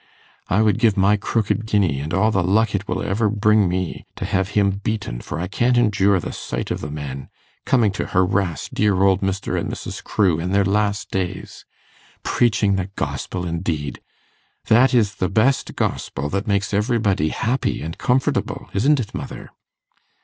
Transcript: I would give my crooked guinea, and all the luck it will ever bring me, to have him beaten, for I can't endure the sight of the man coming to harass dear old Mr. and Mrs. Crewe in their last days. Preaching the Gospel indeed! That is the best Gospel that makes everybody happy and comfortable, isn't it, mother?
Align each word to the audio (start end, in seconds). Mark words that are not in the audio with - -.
I 0.47 0.63
would 0.63 0.79
give 0.79 0.97
my 0.97 1.15
crooked 1.15 1.67
guinea, 1.67 1.99
and 1.99 2.11
all 2.11 2.31
the 2.31 2.43
luck 2.43 2.73
it 2.73 2.87
will 2.87 3.03
ever 3.03 3.29
bring 3.29 3.67
me, 3.69 4.07
to 4.15 4.25
have 4.25 4.49
him 4.57 4.81
beaten, 4.83 5.21
for 5.21 5.39
I 5.39 5.45
can't 5.45 5.77
endure 5.77 6.19
the 6.19 6.31
sight 6.33 6.71
of 6.71 6.81
the 6.81 6.89
man 6.89 7.29
coming 7.67 7.91
to 7.91 8.07
harass 8.07 8.67
dear 8.67 9.03
old 9.03 9.21
Mr. 9.21 9.55
and 9.59 9.69
Mrs. 9.71 10.03
Crewe 10.03 10.39
in 10.39 10.53
their 10.53 10.65
last 10.65 11.11
days. 11.11 11.65
Preaching 12.23 12.77
the 12.77 12.89
Gospel 12.95 13.45
indeed! 13.45 14.01
That 14.69 14.91
is 14.91 15.13
the 15.17 15.29
best 15.29 15.75
Gospel 15.75 16.29
that 16.29 16.47
makes 16.47 16.73
everybody 16.73 17.29
happy 17.29 17.83
and 17.83 17.95
comfortable, 17.95 18.71
isn't 18.73 18.99
it, 18.99 19.13
mother? 19.13 19.51